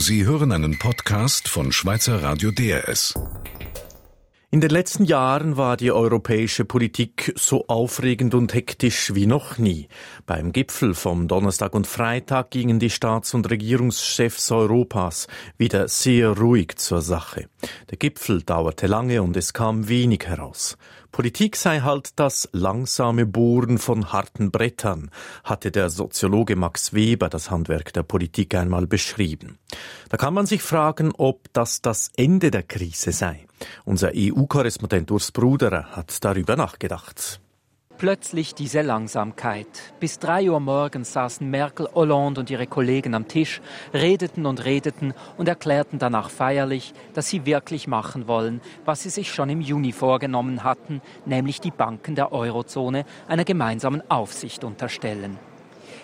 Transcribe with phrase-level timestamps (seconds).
[0.00, 3.14] Sie hören einen Podcast von Schweizer Radio DRS.
[4.52, 9.88] In den letzten Jahren war die europäische Politik so aufregend und hektisch wie noch nie.
[10.24, 15.26] Beim Gipfel vom Donnerstag und Freitag gingen die Staats- und Regierungschefs Europas
[15.58, 17.48] wieder sehr ruhig zur Sache.
[17.90, 20.78] Der Gipfel dauerte lange und es kam wenig heraus.
[21.18, 25.10] Politik sei halt das langsame Bohren von harten Brettern,
[25.42, 29.58] hatte der Soziologe Max Weber das Handwerk der Politik einmal beschrieben.
[30.10, 33.48] Da kann man sich fragen, ob das das Ende der Krise sei.
[33.84, 37.40] Unser EU-Korrespondent Urs Bruderer hat darüber nachgedacht.
[37.98, 39.66] Plötzlich diese Langsamkeit.
[39.98, 43.60] Bis drei Uhr morgens saßen Merkel, Hollande und ihre Kollegen am Tisch,
[43.92, 49.32] redeten und redeten und erklärten danach feierlich, dass sie wirklich machen wollen, was sie sich
[49.32, 55.36] schon im Juni vorgenommen hatten, nämlich die Banken der Eurozone einer gemeinsamen Aufsicht unterstellen.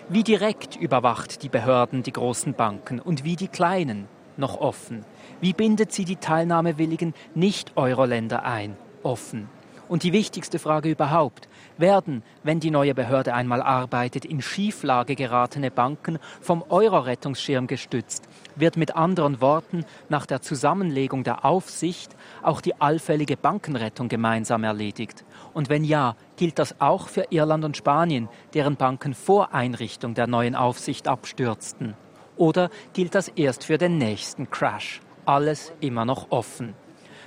[0.09, 4.09] Wie direkt überwacht die Behörden die großen Banken und wie die kleinen?
[4.35, 5.05] Noch offen.
[5.39, 8.75] Wie bindet sie die teilnahmewilligen Nicht-Euro-Länder ein?
[9.01, 9.47] Offen.
[9.87, 15.71] Und die wichtigste Frage überhaupt, werden, wenn die neue Behörde einmal arbeitet, in Schieflage geratene
[15.71, 18.27] Banken vom Euro-Rettungsschirm gestützt?
[18.55, 25.25] Wird mit anderen Worten nach der Zusammenlegung der Aufsicht auch die allfällige Bankenrettung gemeinsam erledigt?
[25.53, 30.27] Und wenn ja, gilt das auch für Irland und Spanien, deren Banken vor Einrichtung der
[30.27, 31.95] neuen Aufsicht abstürzten?
[32.37, 35.01] Oder gilt das erst für den nächsten Crash?
[35.25, 36.73] Alles immer noch offen.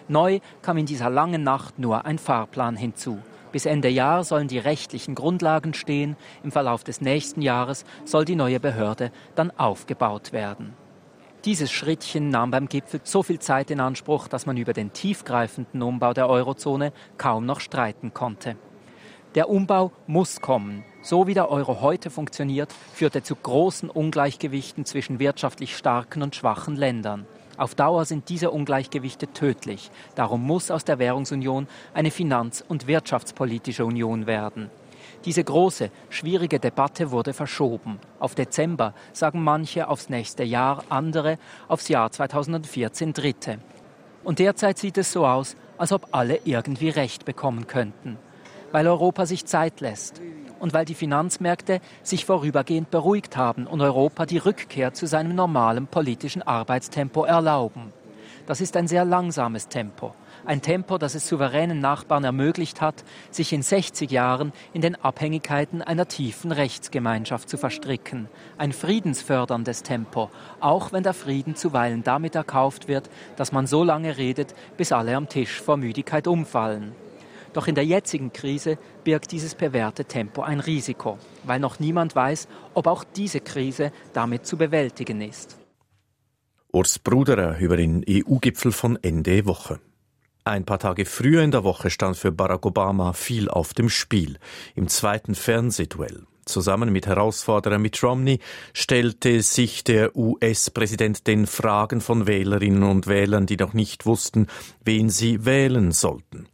[0.07, 3.19] Neu kam in dieser langen Nacht nur ein Fahrplan hinzu.
[3.53, 6.17] Bis Ende Jahr sollen die rechtlichen Grundlagen stehen.
[6.43, 10.75] Im Verlauf des nächsten Jahres soll die neue Behörde dann aufgebaut werden.
[11.45, 15.83] Dieses Schrittchen nahm beim Gipfel so viel Zeit in Anspruch, dass man über den tiefgreifenden
[15.83, 18.57] Umbau der Eurozone kaum noch streiten konnte.
[19.35, 20.85] Der Umbau muss kommen.
[21.01, 26.35] So wie der Euro heute funktioniert, führt er zu großen Ungleichgewichten zwischen wirtschaftlich starken und
[26.35, 27.27] schwachen Ländern.
[27.59, 29.91] Auf Dauer sind diese Ungleichgewichte tödlich.
[30.15, 34.71] Darum muss aus der Währungsunion eine Finanz- und wirtschaftspolitische Union werden.
[35.25, 37.99] Diese große, schwierige Debatte wurde verschoben.
[38.21, 43.59] Auf Dezember sagen manche aufs nächste Jahr, andere aufs Jahr 2014 Dritte.
[44.23, 48.17] Und derzeit sieht es so aus, als ob alle irgendwie Recht bekommen könnten.
[48.71, 50.21] Weil Europa sich Zeit lässt,
[50.59, 55.87] und weil die Finanzmärkte sich vorübergehend beruhigt haben und Europa die Rückkehr zu seinem normalen
[55.87, 57.93] politischen Arbeitstempo erlauben.
[58.47, 60.15] Das ist ein sehr langsames Tempo.
[60.47, 65.83] Ein Tempo, das es souveränen Nachbarn ermöglicht hat, sich in 60 Jahren in den Abhängigkeiten
[65.83, 68.29] einer tiefen Rechtsgemeinschaft zu verstricken.
[68.57, 70.31] Ein friedensförderndes Tempo,
[70.61, 75.15] auch wenn der Frieden zuweilen damit erkauft wird, dass man so lange redet, bis alle
[75.17, 76.95] am Tisch vor Müdigkeit umfallen.
[77.53, 82.49] Doch in der jetzigen Krise birgt dieses bewährte Tempo ein Risiko, weil noch niemand weiß,
[82.75, 85.59] ob auch diese Krise damit zu bewältigen ist.
[86.71, 89.81] Urs Bruderer über den EU-Gipfel von Ende Woche.
[90.45, 94.39] Ein paar Tage früher in der Woche stand für Barack Obama viel auf dem Spiel.
[94.75, 96.25] Im zweiten Fernsehduell.
[96.47, 98.41] Zusammen mit Herausforderer Mitt Romney
[98.73, 104.47] stellte sich der US-Präsident den Fragen von Wählerinnen und Wählern, die noch nicht wussten,
[104.83, 106.49] wen sie wählen sollten.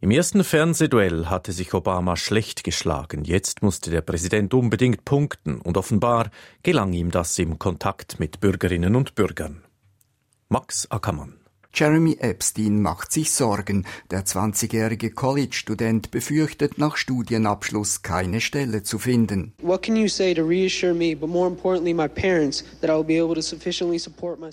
[0.00, 3.24] Im ersten Fernsehduell hatte sich Obama schlecht geschlagen.
[3.24, 6.30] Jetzt musste der Präsident unbedingt punkten und offenbar
[6.62, 9.64] gelang ihm das im Kontakt mit Bürgerinnen und Bürgern.
[10.48, 11.37] Max Ackermann
[11.78, 13.86] Jeremy Epstein macht sich Sorgen.
[14.10, 19.52] Der 20-jährige College-Student befürchtet nach Studienabschluss keine Stelle zu finden.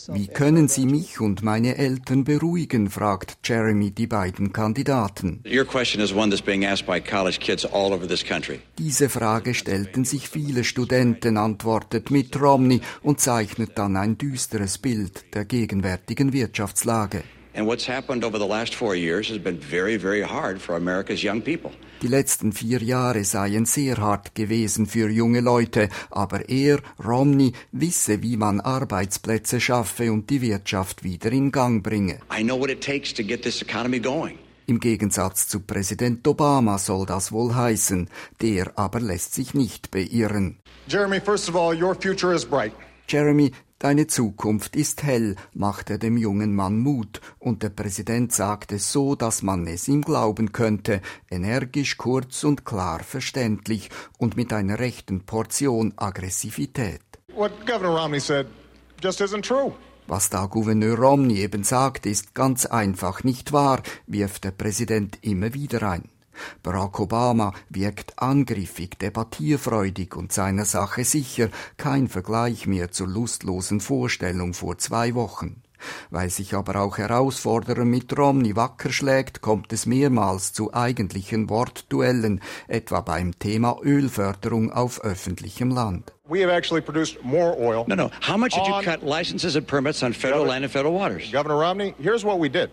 [0.08, 5.44] Wie können Sie mich und meine Eltern beruhigen, fragt Jeremy die beiden Kandidaten.
[8.78, 15.26] Diese Frage stellten sich viele Studenten, antwortet Mitt Romney und zeichnet dann ein düsteres Bild
[15.34, 17.15] der gegenwärtigen Wirtschaftslage.
[17.54, 21.24] And what's happened over the last four years has been very, very hard for America's
[21.24, 21.72] young people.
[22.02, 28.22] Die letzten vier Jahre seien sehr hart gewesen für junge Leute, aber er, Romney, wisse,
[28.22, 32.20] wie man Arbeitsplätze schaffe und die Wirtschaft wieder in Gang bringe.
[32.30, 34.38] I know what it takes to get this economy going.
[34.68, 38.10] Im Gegensatz zu Präsident Obama soll das wohl heißen,
[38.42, 40.58] der aber lässt sich nicht beirren.
[40.88, 42.74] Jeremy, first of all, your future is bright.
[43.08, 49.16] Jeremy, Deine Zukunft ist hell, machte dem jungen Mann Mut, und der Präsident sagte so,
[49.16, 55.26] dass man es ihm glauben könnte, energisch, kurz und klar verständlich und mit einer rechten
[55.26, 57.02] Portion Aggressivität.
[60.08, 65.54] Was da Gouverneur Romney eben sagt, ist ganz einfach nicht wahr, wirft der Präsident immer
[65.54, 66.10] wieder ein.
[66.64, 74.54] Barack Obama wirkt angriffig, debattierfreudig und seiner Sache sicher, kein Vergleich mehr zur lustlosen Vorstellung
[74.54, 75.62] vor zwei Wochen.
[76.10, 82.42] Weil sich aber auch Herausforderer mit Romney wacker schlägt, kommt es mehrmals zu eigentlichen Wortduellen,
[82.68, 86.12] etwa beim Thema Ölförderung auf öffentlichem Land.
[86.28, 87.86] We have actually produced more oil.
[87.88, 88.10] No, no.
[88.28, 91.32] How much did you cut licenses and permits on federal Governor, land and federal waters?
[91.32, 92.72] Governor Romney, here's what we did.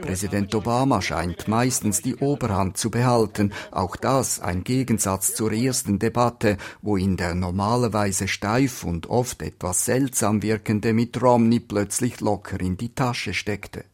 [0.00, 3.52] Präsident Obama scheint meistens die Oberhand zu behalten.
[3.72, 9.84] Auch das ein Gegensatz zur ersten Debatte, wo ihn der normalerweise steif und oft etwas
[9.84, 13.84] seltsam wirkende Mitt Romney plötzlich locker in die Tasche steckte.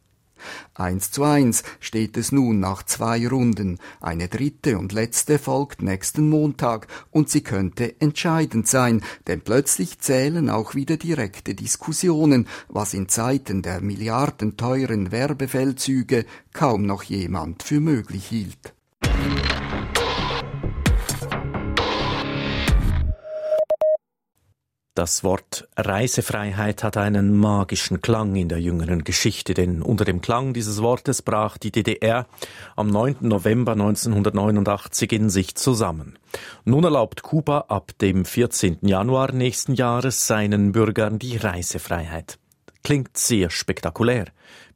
[0.73, 3.79] Eins zu eins steht es nun nach zwei Runden.
[4.01, 10.49] Eine dritte und letzte folgt nächsten Montag und sie könnte entscheidend sein, denn plötzlich zählen
[10.49, 18.27] auch wieder direkte Diskussionen, was in Zeiten der milliardenteuren Werbefeldzüge kaum noch jemand für möglich
[18.27, 18.74] hielt.
[24.95, 30.53] Das Wort Reisefreiheit hat einen magischen Klang in der jüngeren Geschichte, denn unter dem Klang
[30.53, 32.27] dieses Wortes brach die DDR
[32.77, 33.17] am 9.
[33.19, 36.17] November 1989 in sich zusammen.
[36.63, 38.77] Nun erlaubt Kuba ab dem 14.
[38.83, 42.39] Januar nächsten Jahres seinen Bürgern die Reisefreiheit.
[42.81, 44.27] Klingt sehr spektakulär.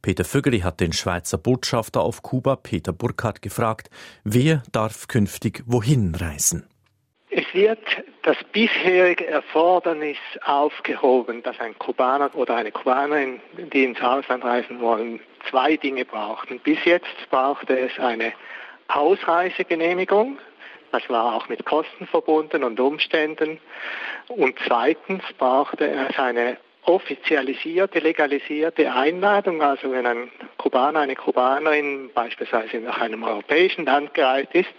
[0.02, 3.88] Peter Vögeli hat den Schweizer Botschafter auf Kuba, Peter Burkhardt, gefragt,
[4.24, 6.66] wer darf künftig wohin reisen?
[7.32, 7.78] Es wird
[8.22, 13.40] das bisherige Erfordernis aufgehoben, dass ein Kubaner oder eine Kubanerin,
[13.72, 16.58] die ins Ausland reisen wollen, zwei Dinge brauchten.
[16.58, 18.32] Bis jetzt brauchte es eine
[18.88, 20.38] Ausreisegenehmigung,
[20.90, 23.60] das war auch mit Kosten verbunden und Umständen.
[24.26, 32.78] Und zweitens brauchte es eine offizialisierte, legalisierte Einladung, also wenn ein Kubaner, eine Kubanerin beispielsweise
[32.78, 34.70] nach einem europäischen Land gereist ist,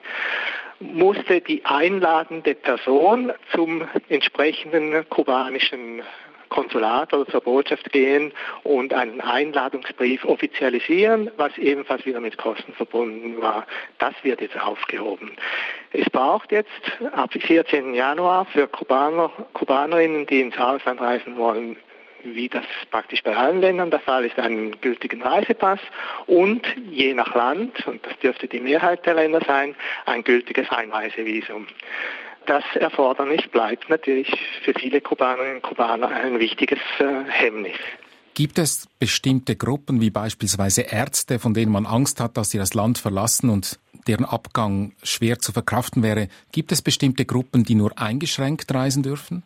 [0.81, 6.01] musste die einladende Person zum entsprechenden kubanischen
[6.51, 8.33] Konsulat oder zur Botschaft gehen
[8.63, 13.65] und einen Einladungsbrief offizialisieren, was ebenfalls wieder mit Kosten verbunden war.
[13.99, 15.31] Das wird jetzt aufgehoben.
[15.93, 16.69] Es braucht jetzt
[17.13, 17.93] ab 14.
[17.93, 21.77] Januar für Kubaner, Kubanerinnen, die ins Ausland reisen wollen,
[22.23, 25.79] wie das praktisch bei allen Ländern der Fall ist, einen gültigen Reisepass
[26.27, 29.75] und je nach Land, und das dürfte die Mehrheit der Länder sein,
[30.05, 31.67] ein gültiges Einreisevisum.
[32.47, 34.27] Das Erfordernis bleibt natürlich
[34.63, 37.77] für viele Kubanerinnen und Kubaner ein wichtiges äh, Hemmnis.
[38.33, 42.73] Gibt es bestimmte Gruppen, wie beispielsweise Ärzte, von denen man Angst hat, dass sie das
[42.73, 43.77] Land verlassen und
[44.07, 46.29] deren Abgang schwer zu verkraften wäre?
[46.51, 49.43] Gibt es bestimmte Gruppen, die nur eingeschränkt reisen dürfen?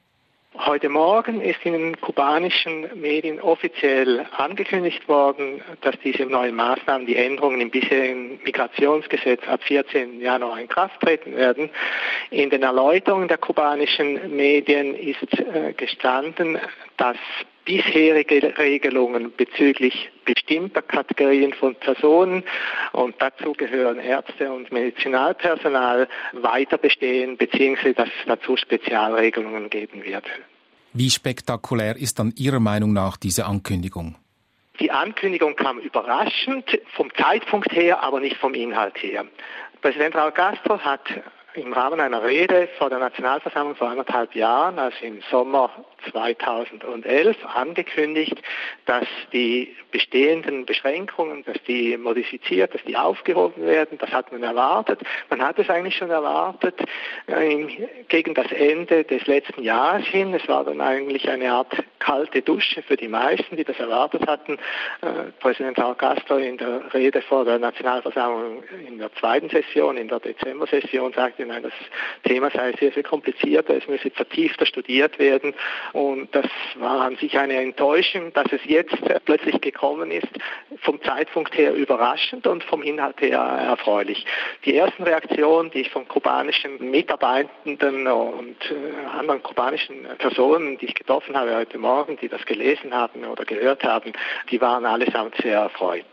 [0.58, 7.18] Heute Morgen ist in den kubanischen Medien offiziell angekündigt worden, dass diese neuen Maßnahmen, die
[7.18, 10.22] Änderungen im bisherigen Migrationsgesetz ab 14.
[10.22, 11.70] Januar in Kraft treten werden.
[12.30, 16.58] In den Erläuterungen der kubanischen Medien ist äh, gestanden,
[16.96, 17.18] dass
[17.66, 22.44] bisherige Regelungen bezüglich bestimmter Kategorien von Personen
[22.94, 30.26] und dazu gehören Ärzte und Medizinalpersonal weiter bestehen, beziehungsweise dass es dazu Spezialregelungen geben wird.
[30.94, 34.16] Wie spektakulär ist dann Ihrer Meinung nach diese Ankündigung?
[34.80, 39.26] Die Ankündigung kam überraschend vom Zeitpunkt her, aber nicht vom Inhalt her.
[39.82, 41.02] Präsident Raul Castro hat
[41.56, 45.70] im Rahmen einer Rede vor der Nationalversammlung vor anderthalb Jahren, also im Sommer
[46.12, 48.36] 2011, angekündigt,
[48.86, 53.98] dass die bestehenden Beschränkungen, dass die modifiziert, dass die aufgehoben werden.
[53.98, 55.02] Das hat man erwartet.
[55.30, 56.80] Man hat es eigentlich schon erwartet
[57.28, 57.66] äh,
[58.08, 60.34] gegen das Ende des letzten Jahres hin.
[60.34, 64.60] Es war dann eigentlich eine Art kalte Dusche für die meisten, die das erwartet hatten.
[65.02, 70.08] Äh, Präsident Raul Castro in der Rede vor der Nationalversammlung in der zweiten Session, in
[70.08, 71.74] der Dezember-Session, sagte, nein, das
[72.24, 75.54] Thema sei sehr, sehr komplizierter, es müsse vertiefter studiert werden.
[75.96, 80.28] Und das war an sich eine Enttäuschung, dass es jetzt plötzlich gekommen ist,
[80.82, 84.26] vom Zeitpunkt her überraschend und vom Inhalt her erfreulich.
[84.66, 90.96] Die ersten Reaktionen, die ich von kubanischen Mitarbeitenden und äh, anderen kubanischen Personen, die ich
[90.96, 94.12] getroffen habe heute Morgen, die das gelesen haben oder gehört haben,
[94.52, 96.04] die waren allesamt sehr erfreut.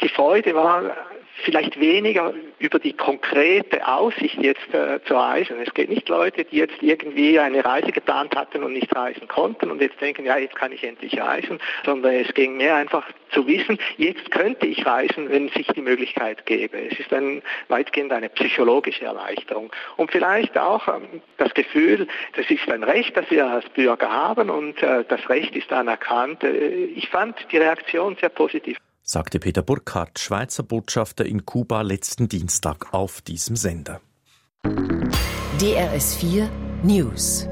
[0.00, 0.96] Die Freude war
[1.44, 5.56] vielleicht weniger über die konkrete Aussicht jetzt äh, zu reisen.
[5.64, 9.70] Es geht nicht Leute, die jetzt irgendwie eine Reise geplant hatten und nicht reisen konnten
[9.70, 13.46] und jetzt denken, ja, jetzt kann ich endlich reisen, sondern es ging mehr einfach zu
[13.46, 16.78] wissen, jetzt könnte ich reisen, wenn sich die Möglichkeit gäbe.
[16.90, 19.70] Es ist ein, weitgehend eine psychologische Erleichterung.
[19.96, 24.50] Und vielleicht auch ähm, das Gefühl, das ist ein Recht, das wir als Bürger haben
[24.50, 26.42] und äh, das Recht ist anerkannt.
[26.42, 28.78] Äh, ich fand die Reaktion sehr positiv.
[29.08, 34.02] Sagte Peter Burkhardt, Schweizer Botschafter in Kuba, letzten Dienstag auf diesem Sender.
[35.58, 36.50] DRS 4
[36.82, 37.48] News.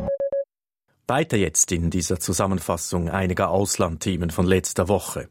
[1.06, 5.28] Weiter jetzt in dieser Zusammenfassung einiger Auslandthemen von letzter Woche.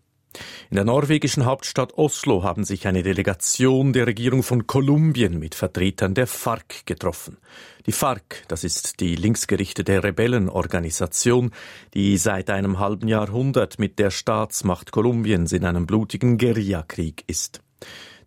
[0.69, 6.13] In der norwegischen Hauptstadt Oslo haben sich eine Delegation der Regierung von Kolumbien mit Vertretern
[6.13, 7.37] der FARC getroffen.
[7.85, 11.51] Die FARC, das ist die linksgerichtete Rebellenorganisation,
[11.93, 17.61] die seit einem halben Jahrhundert mit der Staatsmacht Kolumbiens in einem blutigen Guerillakrieg ist.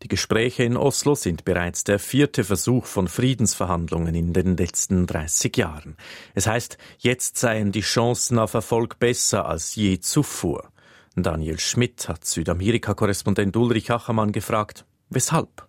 [0.02, 5.56] Die Gespräche in Oslo sind bereits der vierte Versuch von Friedensverhandlungen in den letzten 30
[5.56, 5.96] Jahren.
[6.34, 10.70] Es heißt, jetzt seien die Chancen auf Erfolg besser als je zuvor.
[11.22, 15.68] Daniel Schmidt hat Südamerika-Korrespondent Ulrich Achermann gefragt, weshalb?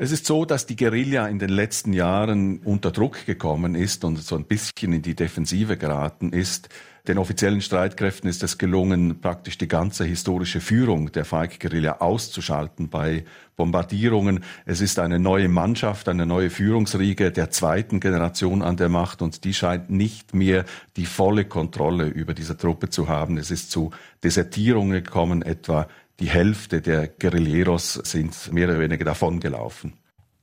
[0.00, 4.16] Es ist so, dass die Guerilla in den letzten Jahren unter Druck gekommen ist und
[4.16, 6.68] so ein bisschen in die Defensive geraten ist.
[7.08, 13.24] Den offiziellen Streitkräften ist es gelungen, praktisch die ganze historische Führung der FARC-Guerilla auszuschalten bei
[13.56, 14.44] Bombardierungen.
[14.66, 19.44] Es ist eine neue Mannschaft, eine neue Führungsriege der zweiten Generation an der Macht und
[19.44, 20.66] die scheint nicht mehr
[20.98, 23.38] die volle Kontrolle über diese Truppe zu haben.
[23.38, 23.90] Es ist zu
[24.22, 25.88] Desertierungen gekommen, etwa
[26.20, 29.94] die Hälfte der Guerilleros sind mehr oder weniger davongelaufen.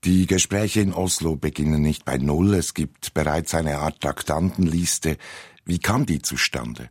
[0.04, 2.54] Die Gespräche in Oslo beginnen nicht bei Null.
[2.54, 5.18] Es gibt bereits eine Art Traktantenliste.
[5.66, 6.90] Wie kam die zustande?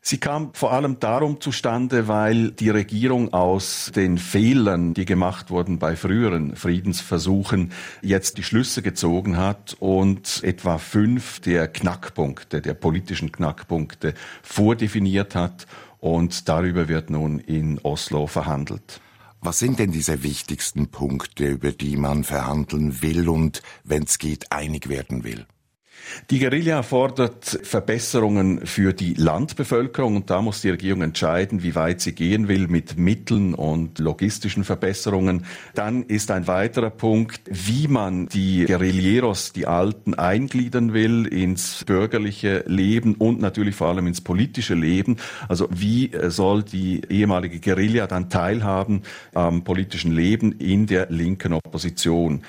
[0.00, 5.78] Sie kam vor allem darum zustande, weil die Regierung aus den Fehlern, die gemacht wurden
[5.78, 13.30] bei früheren Friedensversuchen, jetzt die Schlüsse gezogen hat und etwa fünf der Knackpunkte, der politischen
[13.30, 15.66] Knackpunkte vordefiniert hat
[16.00, 19.00] und darüber wird nun in Oslo verhandelt.
[19.40, 24.50] Was sind denn diese wichtigsten Punkte, über die man verhandeln will und, wenn es geht,
[24.50, 25.46] einig werden will?
[26.30, 32.00] Die Guerilla fordert Verbesserungen für die Landbevölkerung und da muss die Regierung entscheiden, wie weit
[32.00, 35.44] sie gehen will mit Mitteln und logistischen Verbesserungen.
[35.74, 42.64] Dann ist ein weiterer Punkt, wie man die Guerilleros, die Alten, eingliedern will ins bürgerliche
[42.66, 45.16] Leben und natürlich vor allem ins politische Leben.
[45.48, 49.02] Also wie soll die ehemalige Guerilla dann teilhaben
[49.34, 52.42] am politischen Leben in der linken Opposition?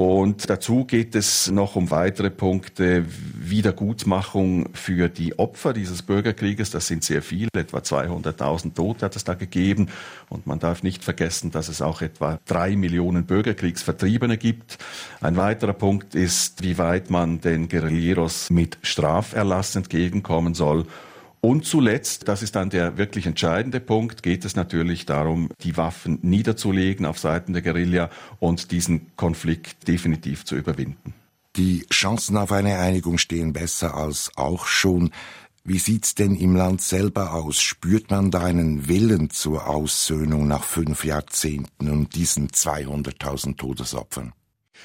[0.00, 3.04] Und dazu geht es noch um weitere Punkte,
[3.34, 6.70] Wiedergutmachung für die Opfer dieses Bürgerkrieges.
[6.70, 9.90] Das sind sehr viele, etwa 200.000 Tote hat es da gegeben.
[10.30, 14.78] Und man darf nicht vergessen, dass es auch etwa drei Millionen Bürgerkriegsvertriebene gibt.
[15.20, 20.86] Ein weiterer Punkt ist, wie weit man den Guerilleros mit Straferlass entgegenkommen soll.
[21.42, 26.18] Und zuletzt, das ist dann der wirklich entscheidende Punkt, geht es natürlich darum, die Waffen
[26.22, 31.14] niederzulegen auf Seiten der Guerilla und diesen Konflikt definitiv zu überwinden.
[31.56, 35.10] Die Chancen auf eine Einigung stehen besser als auch schon.
[35.64, 37.60] Wie sieht's denn im Land selber aus?
[37.60, 44.32] Spürt man da einen Willen zur Aussöhnung nach fünf Jahrzehnten und diesen 200.000 Todesopfern?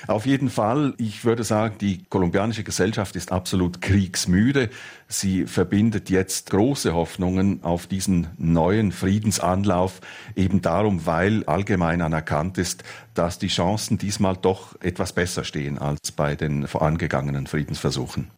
[0.08, 4.70] Auf jeden Fall, ich würde sagen, die kolumbianische Gesellschaft ist absolut kriegsmüde.
[5.08, 10.02] Sie verbindet jetzt große Hoffnungen auf diesen neuen Friedensanlauf,
[10.36, 12.84] eben darum, weil allgemein anerkannt ist,
[13.14, 18.30] dass die Chancen diesmal doch etwas besser stehen als bei den vorangegangenen Friedensversuchen.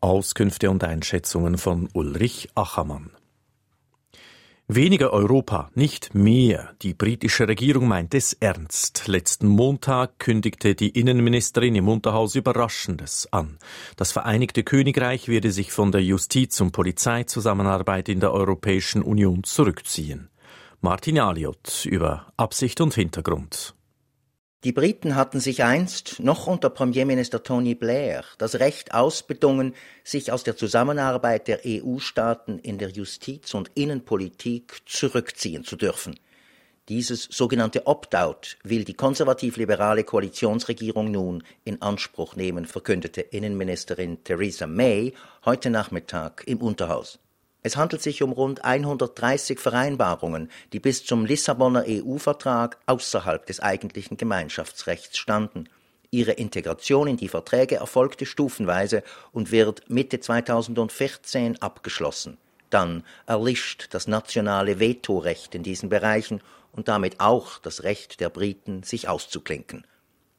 [0.00, 3.10] Auskünfte und Einschätzungen von Ulrich Achermann.
[4.68, 6.74] Weniger Europa, nicht mehr.
[6.82, 9.06] Die britische Regierung meint es ernst.
[9.06, 13.58] Letzten Montag kündigte die Innenministerin im Unterhaus Überraschendes an.
[13.96, 20.30] Das Vereinigte Königreich werde sich von der Justiz- und Polizeizusammenarbeit in der Europäischen Union zurückziehen.
[20.80, 23.76] Martin Aliot über Absicht und Hintergrund.
[24.66, 30.42] Die Briten hatten sich einst, noch unter Premierminister Tony Blair, das Recht ausbedungen, sich aus
[30.42, 36.18] der Zusammenarbeit der EU-Staaten in der Justiz- und Innenpolitik zurückziehen zu dürfen.
[36.88, 45.12] Dieses sogenannte Opt-out will die konservativ-liberale Koalitionsregierung nun in Anspruch nehmen, verkündete Innenministerin Theresa May
[45.44, 47.20] heute Nachmittag im Unterhaus.
[47.66, 54.16] Es handelt sich um rund 130 Vereinbarungen, die bis zum Lissabonner EU-Vertrag außerhalb des eigentlichen
[54.16, 55.68] Gemeinschaftsrechts standen.
[56.12, 62.38] Ihre Integration in die Verträge erfolgte stufenweise und wird Mitte 2014 abgeschlossen.
[62.70, 68.84] Dann erlischt das nationale Vetorecht in diesen Bereichen und damit auch das Recht der Briten,
[68.84, 69.84] sich auszuklinken.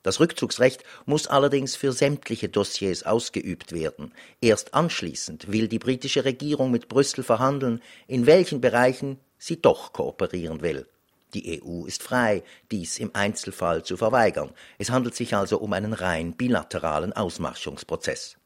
[0.04, 4.14] Das Rückzugsrecht muss allerdings für sämtliche Dossiers ausgeübt werden.
[4.42, 10.62] Erst anschließend will die britische Regierung mit Brüssel verhandeln, in welchen Bereichen sie doch kooperieren
[10.62, 10.88] will.
[11.34, 14.52] Die EU ist frei, dies im Einzelfall zu verweigern.
[14.78, 18.38] Es handelt sich also um einen rein bilateralen Ausmarschungsprozess.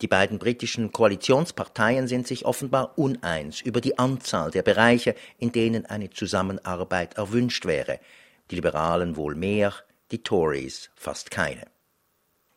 [0.00, 5.86] Die beiden britischen Koalitionsparteien sind sich offenbar uneins über die Anzahl der Bereiche, in denen
[5.86, 7.98] eine Zusammenarbeit erwünscht wäre.
[8.52, 9.74] Die Liberalen wohl mehr,
[10.10, 11.66] die Tories fast keine.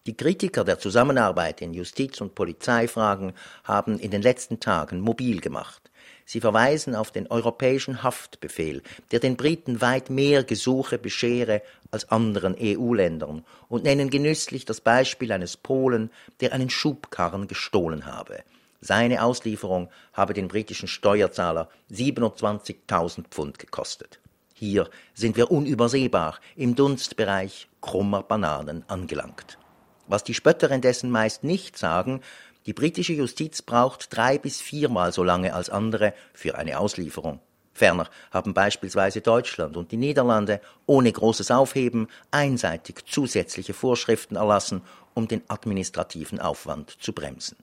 [0.08, 5.92] Die Kritiker der Zusammenarbeit in Justiz- und Polizeifragen haben in den letzten Tagen mobil gemacht.
[6.26, 8.82] Sie verweisen auf den europäischen Haftbefehl,
[9.12, 15.32] der den Briten weit mehr Gesuche beschere als anderen EU-Ländern und nennen genüsslich das Beispiel
[15.32, 18.44] eines Polen, der einen Schubkarren gestohlen habe.
[18.80, 24.20] Seine Auslieferung habe den britischen Steuerzahler 27.000 Pfund gekostet.
[24.64, 29.58] Hier sind wir unübersehbar im Dunstbereich krummer Bananen angelangt.
[30.06, 32.22] Was die Spötter indessen meist nicht sagen,
[32.68, 37.40] die britische Justiz braucht drei bis viermal so lange als andere für eine Auslieferung.
[37.74, 44.84] Ferner haben beispielsweise Deutschland und die Niederlande ohne großes Aufheben einseitig zusätzliche Vorschriften erlassen,
[45.16, 47.58] um den administrativen Aufwand zu bremsen.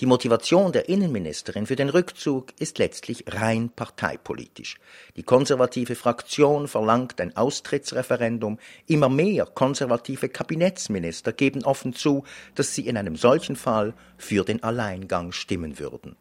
[0.00, 4.76] Die Motivation der Innenministerin für den Rückzug ist letztlich rein parteipolitisch.
[5.16, 8.60] Die konservative Fraktion verlangt ein Austrittsreferendum.
[8.86, 12.22] Immer mehr konservative Kabinettsminister geben offen zu,
[12.54, 16.14] dass sie in einem solchen Fall für den Alleingang stimmen würden.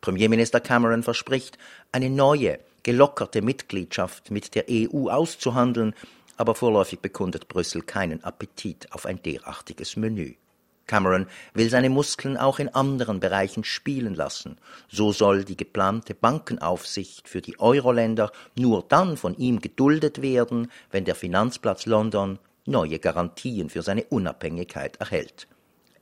[0.00, 1.56] Premierminister Cameron verspricht,
[1.92, 5.94] eine neue, gelockerte Mitgliedschaft mit der EU auszuhandeln,
[6.36, 10.34] aber vorläufig bekundet Brüssel keinen Appetit auf ein derartiges Menü.
[10.86, 14.56] Cameron will seine Muskeln auch in anderen Bereichen spielen lassen.
[14.88, 21.04] So soll die geplante Bankenaufsicht für die Euro-Länder nur dann von ihm geduldet werden, wenn
[21.04, 25.48] der Finanzplatz London neue Garantien für seine Unabhängigkeit erhält.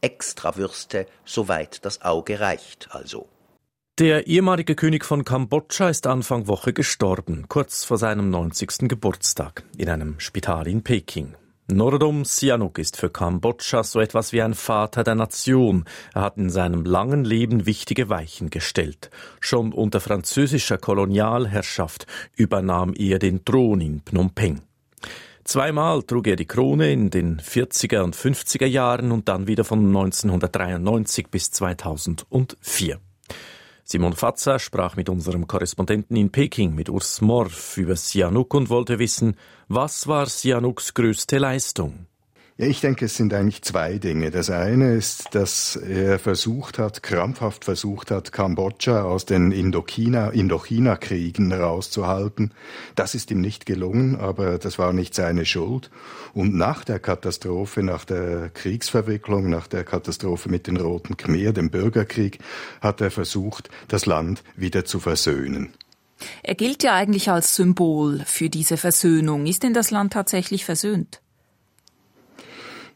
[0.00, 3.28] Extrawürste, soweit das Auge reicht, also.
[3.98, 8.88] Der ehemalige König von Kambodscha ist Anfang Woche gestorben, kurz vor seinem 90.
[8.88, 11.34] Geburtstag, in einem Spital in Peking.
[11.70, 15.84] Norodom Sihanouk ist für Kambodscha so etwas wie ein Vater der Nation.
[16.14, 19.10] Er hat in seinem langen Leben wichtige Weichen gestellt.
[19.38, 22.06] Schon unter französischer Kolonialherrschaft
[22.36, 24.62] übernahm er den Thron in Phnom Penh.
[25.44, 29.80] Zweimal trug er die Krone in den 40er und 50er Jahren und dann wieder von
[29.86, 32.98] 1993 bis 2004.
[33.90, 38.98] Simon Fatzer sprach mit unserem Korrespondenten in Peking, mit Urs Morf, über Sihanouk und wollte
[38.98, 39.34] wissen,
[39.66, 42.07] was war Sihanouks größte Leistung?
[42.60, 44.32] Ja, ich denke, es sind eigentlich zwei Dinge.
[44.32, 51.52] Das eine ist, dass er versucht hat, krampfhaft versucht hat, Kambodscha aus den Indochina, Indochina-Kriegen
[51.52, 52.52] rauszuhalten.
[52.96, 55.88] Das ist ihm nicht gelungen, aber das war nicht seine Schuld.
[56.34, 61.70] Und nach der Katastrophe, nach der Kriegsverwicklung, nach der Katastrophe mit den Roten Khmer, dem
[61.70, 62.40] Bürgerkrieg,
[62.80, 65.74] hat er versucht, das Land wieder zu versöhnen.
[66.42, 69.46] Er gilt ja eigentlich als Symbol für diese Versöhnung.
[69.46, 71.20] Ist denn das Land tatsächlich versöhnt?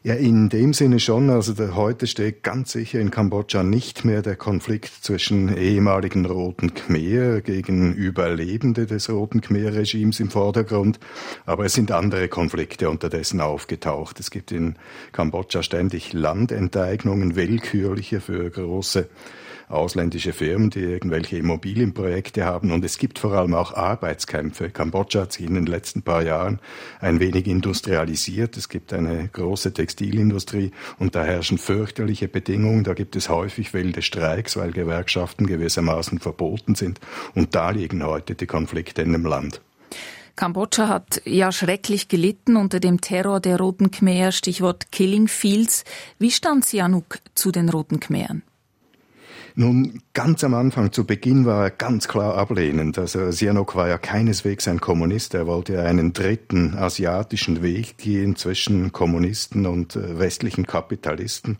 [0.05, 1.29] Ja, in dem Sinne schon.
[1.29, 6.73] Also der, heute steht ganz sicher in Kambodscha nicht mehr der Konflikt zwischen ehemaligen Roten
[6.73, 10.99] Khmer gegen Überlebende des Roten Khmer-Regimes im Vordergrund.
[11.45, 14.19] Aber es sind andere Konflikte unterdessen aufgetaucht.
[14.19, 14.75] Es gibt in
[15.13, 19.07] Kambodscha ständig Landenteignungen, willkürliche für große
[19.73, 22.71] ausländische Firmen, die irgendwelche Immobilienprojekte haben.
[22.71, 24.69] Und es gibt vor allem auch Arbeitskämpfe.
[24.69, 26.59] Kambodscha hat sich in den letzten paar Jahren
[26.99, 28.57] ein wenig industrialisiert.
[28.57, 32.83] Es gibt eine große Textilindustrie und da herrschen fürchterliche Bedingungen.
[32.83, 36.99] Da gibt es häufig wilde Streiks, weil Gewerkschaften gewissermaßen verboten sind.
[37.35, 39.61] Und da liegen heute die Konflikte in dem Land.
[40.35, 45.83] Kambodscha hat ja schrecklich gelitten unter dem Terror der Roten Khmer, Stichwort Killing Fields.
[46.17, 48.41] Wie stand Sihanouk zu den Roten Khmeren?
[49.55, 52.97] Nun, ganz am Anfang, zu Beginn war er ganz klar ablehnend.
[52.97, 55.35] Also Sihanouk war ja keineswegs ein Kommunist.
[55.35, 61.57] Er wollte einen dritten asiatischen Weg gehen zwischen Kommunisten und äh, westlichen Kapitalisten.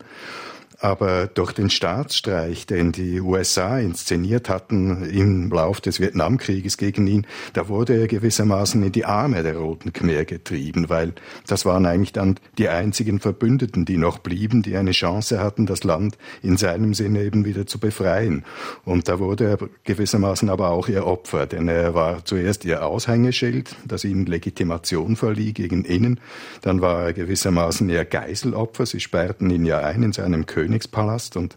[0.80, 7.26] Aber durch den Staatsstreich, den die USA inszeniert hatten im Lauf des Vietnamkrieges gegen ihn,
[7.52, 11.12] da wurde er gewissermaßen in die Arme der Roten Khmer getrieben, weil
[11.46, 15.84] das waren eigentlich dann die einzigen Verbündeten, die noch blieben, die eine Chance hatten, das
[15.84, 18.44] Land in seinem Sinne eben wieder zu befreien.
[18.84, 23.76] Und da wurde er gewissermaßen aber auch ihr Opfer, denn er war zuerst ihr Aushängeschild,
[23.86, 26.18] das ihm Legitimation verlieh gegen innen.
[26.62, 28.86] Dann war er gewissermaßen ihr Geiselopfer.
[28.86, 31.56] Sie sperrten ihn ja ein in seinem König Königspalast und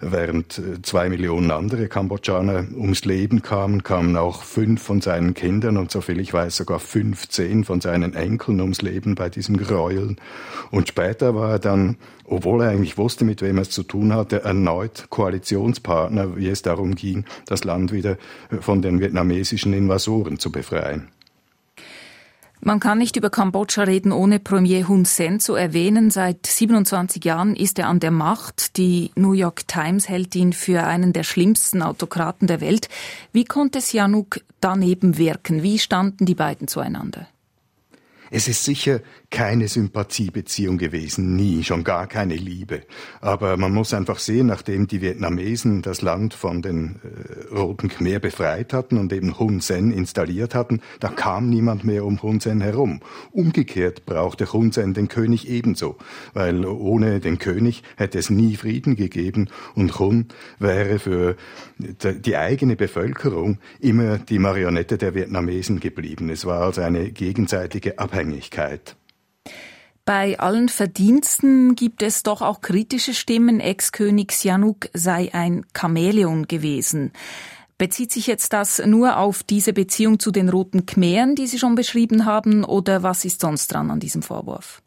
[0.00, 5.78] Während äh, zwei Millionen andere Kambodschaner ums Leben kamen, kamen auch fünf von seinen Kindern
[5.78, 10.16] und soviel ich weiß sogar 15 von seinen Enkeln ums Leben bei diesem Gräueln.
[10.70, 14.12] Und später war er dann, obwohl er eigentlich wusste, mit wem er es zu tun
[14.12, 18.18] hatte, erneut Koalitionspartner, wie es darum ging, das Land wieder
[18.60, 21.08] von den vietnamesischen Invasoren zu befreien.
[22.66, 26.10] Man kann nicht über Kambodscha reden, ohne Premier Hun Sen zu erwähnen.
[26.10, 28.76] Seit 27 Jahren ist er an der Macht.
[28.76, 32.88] Die New York Times hält ihn für einen der schlimmsten Autokraten der Welt.
[33.32, 35.62] Wie konnte Sihanouk daneben wirken?
[35.62, 37.28] Wie standen die beiden zueinander?
[38.30, 42.82] Es ist sicher keine Sympathiebeziehung gewesen, nie, schon gar keine Liebe.
[43.20, 48.18] Aber man muss einfach sehen, nachdem die Vietnamesen das Land von den äh, Roten Khmer
[48.18, 52.60] befreit hatten und eben Hun Sen installiert hatten, da kam niemand mehr um Hun Sen
[52.60, 53.00] herum.
[53.30, 55.96] Umgekehrt brauchte Hun Sen den König ebenso,
[56.34, 60.26] weil ohne den König hätte es nie Frieden gegeben und Hun
[60.58, 61.36] wäre für
[61.78, 66.30] die eigene Bevölkerung immer die Marionette der Vietnamesen geblieben.
[66.30, 68.15] Es war also eine gegenseitige Abhängigkeit.
[70.04, 73.58] Bei allen Verdiensten gibt es doch auch kritische Stimmen.
[73.58, 77.12] Ex-König Sihanouk sei ein Chamäleon gewesen.
[77.76, 81.74] Bezieht sich jetzt das nur auf diese Beziehung zu den Roten Khmeren, die Sie schon
[81.74, 84.80] beschrieben haben, oder was ist sonst dran an diesem Vorwurf?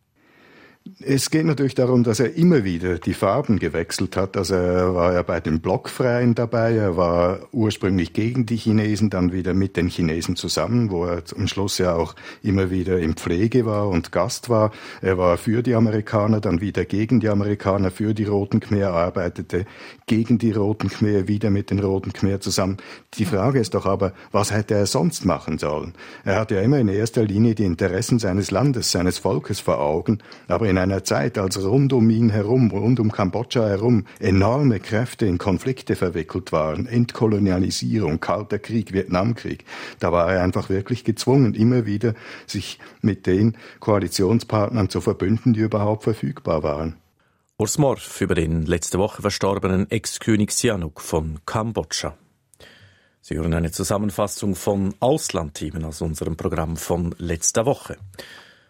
[1.01, 4.37] Es geht natürlich darum, dass er immer wieder die Farben gewechselt hat.
[4.37, 9.31] Also er war ja bei den Blockfreien dabei, er war ursprünglich gegen die Chinesen, dann
[9.31, 13.65] wieder mit den Chinesen zusammen, wo er am Schluss ja auch immer wieder in Pflege
[13.65, 14.71] war und Gast war.
[15.01, 19.65] Er war für die Amerikaner, dann wieder gegen die Amerikaner, für die Roten Khmer, arbeitete
[20.07, 22.77] gegen die Roten Khmer, wieder mit den Roten Khmer zusammen.
[23.15, 25.93] Die Frage ist doch aber, was hätte er sonst machen sollen?
[26.23, 30.19] Er hat ja immer in erster Linie die Interessen seines Landes, seines Volkes vor Augen,
[30.47, 35.25] aber in einer Zeit, als rund um ihn herum, rund um Kambodscha herum enorme Kräfte
[35.25, 39.65] in Konflikte verwickelt waren, Entkolonialisierung, Kalter Krieg, Vietnamkrieg,
[39.99, 42.13] da war er einfach wirklich gezwungen, immer wieder
[42.47, 46.95] sich mit den Koalitionspartnern zu verbünden, die überhaupt verfügbar waren.
[47.57, 52.17] Urs Morf über den letzte Woche verstorbenen Ex-König Sihanouk von Kambodscha.
[53.21, 57.97] Sie hören eine Zusammenfassung von Auslandthemen aus unserem Programm von letzter Woche.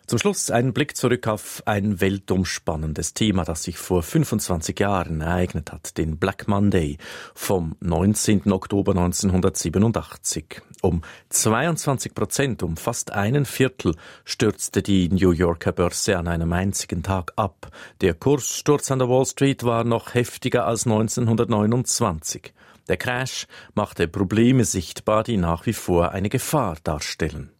[0.09, 5.71] Zum Schluss ein Blick zurück auf ein weltumspannendes Thema, das sich vor 25 Jahren ereignet
[5.71, 6.97] hat, den Black Monday
[7.35, 8.51] vom 19.
[8.51, 10.63] Oktober 1987.
[10.81, 13.93] Um 22 Prozent, um fast einen Viertel,
[14.25, 17.69] stürzte die New Yorker Börse an einem einzigen Tag ab.
[18.01, 22.51] Der Kurssturz an der Wall Street war noch heftiger als 1929.
[22.87, 23.45] Der Crash
[23.75, 27.51] machte Probleme sichtbar, die nach wie vor eine Gefahr darstellen.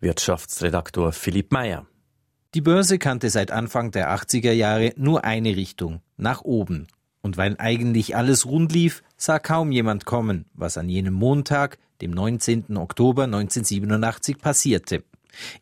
[0.00, 1.86] Wirtschaftsredaktor Philipp Meyer.
[2.54, 6.86] Die Börse kannte seit Anfang der 80er Jahre nur eine Richtung, nach oben.
[7.22, 12.10] Und weil eigentlich alles rund lief, sah kaum jemand kommen, was an jenem Montag, dem
[12.10, 12.76] 19.
[12.76, 15.02] Oktober 1987 passierte.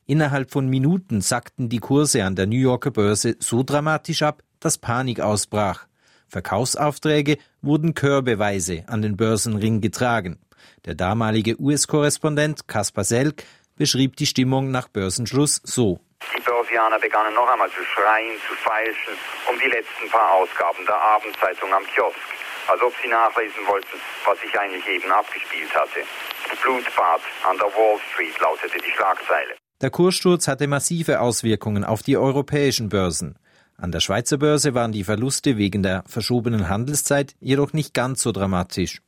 [0.07, 4.79] Innerhalb von Minuten sackten die Kurse an der New Yorker Börse so dramatisch ab, dass
[4.79, 5.87] Panik ausbrach.
[6.29, 10.38] Verkaufsaufträge wurden körbeweise an den Börsenring getragen.
[10.85, 13.44] Der damalige US-Korrespondent Kaspar Selk
[13.76, 16.00] beschrieb die Stimmung nach Börsenschluss so.
[16.37, 19.14] Die Börsianer begannen noch einmal zu schreien, zu feilschen
[19.48, 22.16] um die letzten paar Ausgaben der Abendzeitung am Kiosk,
[22.68, 26.00] als ob sie nachlesen wollten, was sich eigentlich eben abgespielt hatte.
[26.62, 29.54] Blutbad an der Wall Street lautete die Schlagzeile.
[29.80, 33.38] Der Kurssturz hatte massive Auswirkungen auf die europäischen Börsen.
[33.76, 38.32] An der Schweizer Börse waren die Verluste wegen der verschobenen Handelszeit jedoch nicht ganz so
[38.32, 39.02] dramatisch.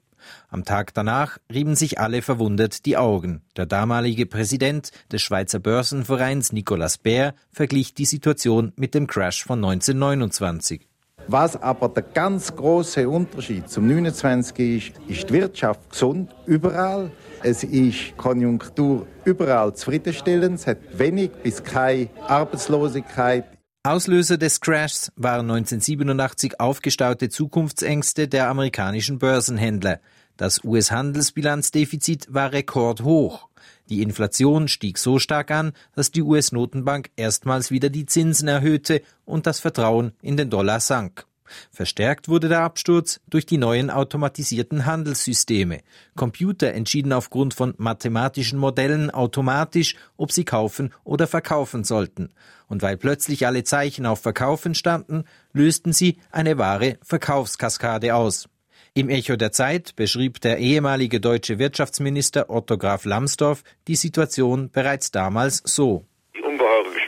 [0.49, 3.43] Am Tag danach rieben sich alle verwundert die Augen.
[3.57, 9.65] Der damalige Präsident des Schweizer Börsenvereins Nicolas Baer verglich die Situation mit dem Crash von
[9.65, 10.87] 1929.
[11.29, 17.11] Was aber der ganz große Unterschied zum 29 ist, ist die Wirtschaft gesund überall.
[17.43, 20.61] Es ist Konjunktur überall zufriedenstellend.
[20.61, 23.56] Es hat wenig bis keine Arbeitslosigkeit.
[23.87, 30.01] Auslöser des Crashs waren 1987 aufgestaute Zukunftsängste der amerikanischen Börsenhändler.
[30.37, 33.49] Das US-Handelsbilanzdefizit war rekordhoch.
[33.89, 39.47] Die Inflation stieg so stark an, dass die US-Notenbank erstmals wieder die Zinsen erhöhte und
[39.47, 41.25] das Vertrauen in den Dollar sank.
[41.71, 45.81] Verstärkt wurde der Absturz durch die neuen automatisierten Handelssysteme.
[46.15, 52.31] Computer entschieden aufgrund von mathematischen Modellen automatisch, ob sie kaufen oder verkaufen sollten.
[52.69, 58.49] Und weil plötzlich alle Zeichen auf Verkaufen standen, lösten sie eine wahre Verkaufskaskade aus.
[58.95, 65.11] Im Echo der Zeit beschrieb der ehemalige deutsche Wirtschaftsminister Otto Graf Lambsdorff die Situation bereits
[65.11, 66.07] damals so.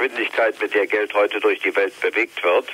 [0.08, 2.66] Geschwindigkeit, mit der Geld heute durch die Welt bewegt wird,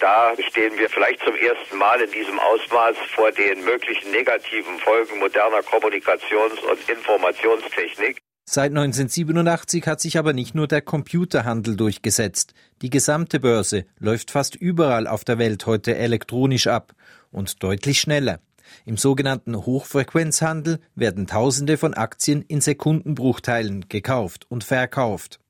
[0.00, 5.18] da stehen wir vielleicht zum ersten Mal in diesem Ausmaß vor den möglichen negativen Folgen
[5.18, 8.18] moderner Kommunikations- und Informationstechnik.
[8.48, 12.54] Seit 1987 hat sich aber nicht nur der Computerhandel durchgesetzt.
[12.80, 16.92] Die gesamte Börse läuft fast überall auf der Welt heute elektronisch ab
[17.32, 18.38] und deutlich schneller.
[18.84, 25.40] Im sogenannten Hochfrequenzhandel werden Tausende von Aktien in Sekundenbruchteilen gekauft und verkauft.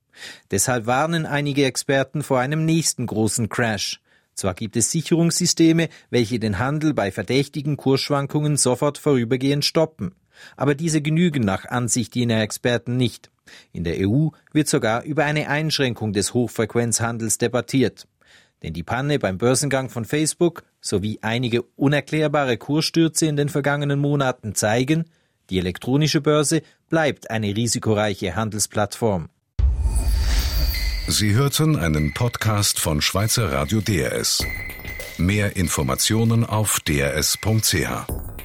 [0.51, 3.99] Deshalb warnen einige Experten vor einem nächsten großen Crash.
[4.33, 10.13] Zwar gibt es Sicherungssysteme, welche den Handel bei verdächtigen Kursschwankungen sofort vorübergehend stoppen.
[10.55, 13.31] Aber diese genügen nach Ansicht jener Experten nicht.
[13.71, 18.07] In der EU wird sogar über eine Einschränkung des Hochfrequenzhandels debattiert.
[18.63, 24.55] Denn die Panne beim Börsengang von Facebook sowie einige unerklärbare Kursstürze in den vergangenen Monaten
[24.55, 25.05] zeigen,
[25.49, 29.29] die elektronische Börse bleibt eine risikoreiche Handelsplattform.
[31.09, 34.43] Sie hörten einen Podcast von Schweizer Radio DRS.
[35.17, 38.36] Mehr Informationen auf drs.ch.